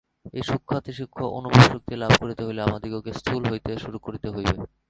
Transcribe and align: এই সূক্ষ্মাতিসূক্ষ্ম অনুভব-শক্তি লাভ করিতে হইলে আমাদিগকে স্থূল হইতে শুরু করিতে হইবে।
এই 0.33 0.43
সূক্ষ্মাতিসূক্ষ্ম 0.49 1.21
অনুভব-শক্তি 1.37 1.93
লাভ 1.95 2.11
করিতে 2.21 2.41
হইলে 2.45 2.61
আমাদিগকে 2.63 3.11
স্থূল 3.19 3.41
হইতে 3.51 3.71
শুরু 3.83 3.97
করিতে 4.05 4.27
হইবে। 4.35 4.53